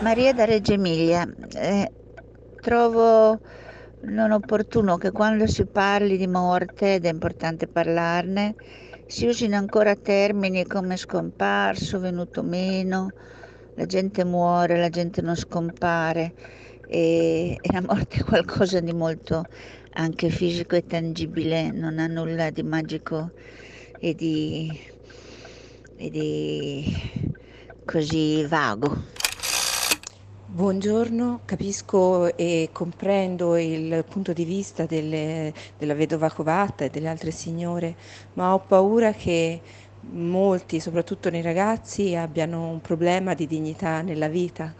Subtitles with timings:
[0.00, 1.92] Maria da Reggio Emilia, eh,
[2.62, 3.38] trovo
[4.04, 8.54] non opportuno che quando si parli di morte, ed è importante parlarne,
[9.06, 13.10] si usino ancora termini come scomparso, venuto meno,
[13.74, 16.32] la gente muore, la gente non scompare
[16.88, 19.44] e, e la morte è qualcosa di molto
[19.92, 23.32] anche fisico e tangibile, non ha nulla di magico
[23.98, 24.80] e di,
[25.98, 26.84] e di
[27.84, 29.19] così vago.
[30.52, 37.30] Buongiorno, capisco e comprendo il punto di vista delle, della vedova Covatta e delle altre
[37.30, 37.96] signore,
[38.32, 39.62] ma ho paura che
[40.10, 44.74] molti, soprattutto nei ragazzi, abbiano un problema di dignità nella vita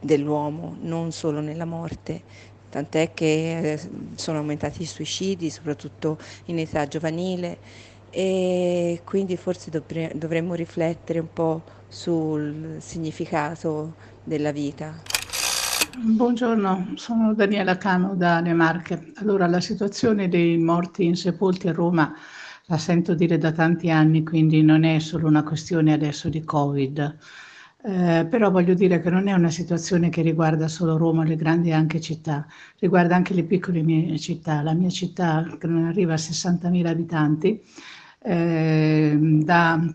[0.00, 2.22] dell'uomo, non solo nella morte.
[2.70, 3.80] Tant'è che eh,
[4.14, 7.58] sono aumentati i suicidi, soprattutto in età giovanile,
[8.10, 9.70] e quindi forse
[10.14, 15.02] dovremmo riflettere un po' sul significato della vita.
[15.98, 19.12] Buongiorno, sono Daniela Cano da Le Marche.
[19.16, 22.12] Allora, la situazione dei morti insepolti a Roma
[22.66, 27.16] la sento dire da tanti anni, quindi non è solo una questione adesso di Covid.
[27.88, 31.70] Eh, però voglio dire che non è una situazione che riguarda solo Roma, le grandi
[31.72, 32.44] anche città,
[32.80, 34.60] riguarda anche le piccole mie città.
[34.62, 37.62] La mia città, che non arriva a 60.000 abitanti,
[38.22, 39.94] eh, da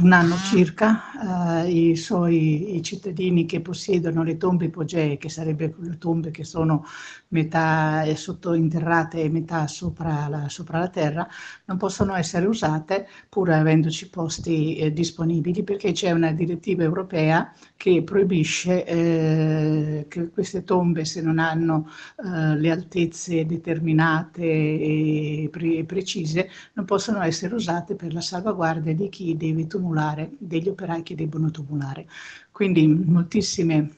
[0.00, 5.74] un anno circa eh, i suoi i cittadini che possiedono le tombe ipogee, che sarebbero
[5.78, 6.84] le tombe che sono
[7.28, 11.28] metà sottointerrate e metà sopra la, sopra la, terra,
[11.66, 18.02] non possono essere usate pur avendoci posti eh, disponibili perché c'è una direttiva europea che
[18.02, 21.88] proibisce eh, che queste tombe se non hanno
[22.24, 29.08] eh, le altezze determinate e pre- precise non possono essere usate per la salvaguardia di
[29.08, 32.06] chi deve tumulare, degli operai che debbono tumulare.
[32.50, 33.90] Quindi moltissima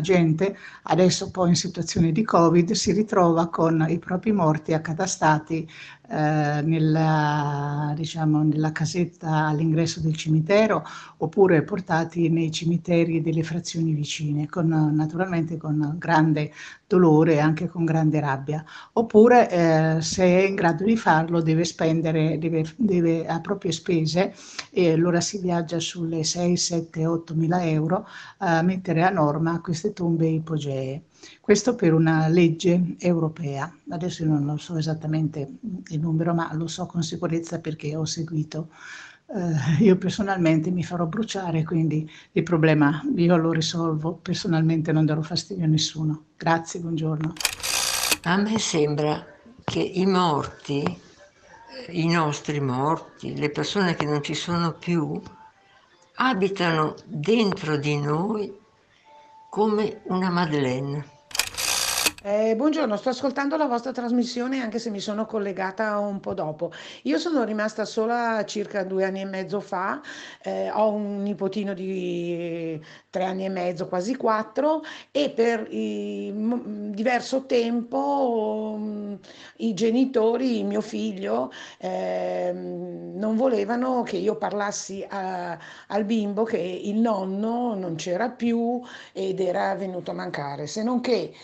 [0.00, 5.68] gente adesso poi in situazione di covid si ritrova con i propri morti accatastati
[6.16, 10.84] nella, diciamo, nella casetta all'ingresso del cimitero
[11.18, 16.52] oppure portati nei cimiteri delle frazioni vicine, con, naturalmente con grande
[16.86, 18.64] dolore e anche con grande rabbia.
[18.92, 24.34] Oppure eh, se è in grado di farlo deve spendere deve, deve a proprie spese
[24.70, 28.06] e allora si viaggia sulle 6, 7, 8 mila euro
[28.38, 31.02] a mettere a norma queste tombe ipogee.
[31.40, 33.72] Questo per una legge europea.
[33.90, 35.58] Adesso io non lo so esattamente
[35.88, 38.68] il numero, ma lo so con sicurezza perché ho seguito.
[39.34, 44.12] Eh, io personalmente mi farò bruciare, quindi il problema io lo risolvo.
[44.14, 46.24] Personalmente non darò fastidio a nessuno.
[46.36, 47.32] Grazie, buongiorno.
[48.24, 49.24] A me sembra
[49.64, 50.84] che i morti,
[51.88, 55.20] i nostri morti, le persone che non ci sono più,
[56.16, 58.60] abitano dentro di noi
[59.48, 61.11] come una Madeleine.
[62.24, 66.70] Eh, buongiorno, sto ascoltando la vostra trasmissione anche se mi sono collegata un po' dopo.
[67.02, 70.00] Io sono rimasta sola circa due anni e mezzo fa,
[70.40, 76.32] eh, ho un nipotino di tre anni e mezzo, quasi quattro, e per i,
[76.92, 79.18] diverso tempo um,
[79.56, 85.58] i genitori, mio figlio, eh, non volevano che io parlassi a,
[85.88, 88.80] al bimbo che il nonno non c'era più
[89.12, 91.34] ed era venuto a mancare, se non che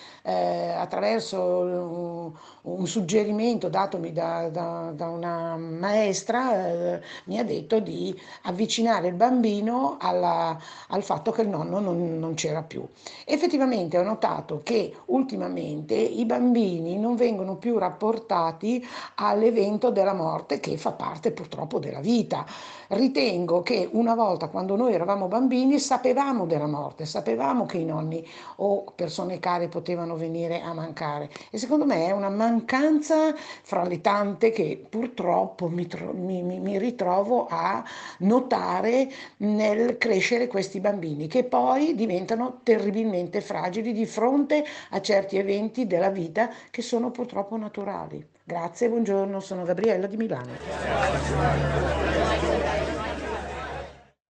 [0.69, 8.19] eh, attraverso un, suggerimento datomi da, da, da una maestra eh, mi ha detto di
[8.43, 10.59] avvicinare il bambino alla,
[10.89, 12.87] al fatto che il nonno non, non c'era più.
[13.25, 18.85] Effettivamente ho notato che ultimamente i bambini non vengono più rapportati
[19.17, 22.45] all'evento della morte che fa parte purtroppo della vita.
[22.89, 28.27] Ritengo che una volta quando noi eravamo bambini sapevamo della morte, sapevamo che i nonni
[28.57, 34.01] o persone care potevano venire a mancare e secondo me è una mancanza fra le
[34.01, 37.85] tante che purtroppo mi, mi, mi ritrovo a
[38.19, 45.87] notare nel crescere questi bambini che poi diventano terribilmente fragili di fronte a certi eventi
[45.87, 48.25] della vita che sono purtroppo naturali.
[48.45, 50.53] Grazie, buongiorno, sono Gabriella di Milano.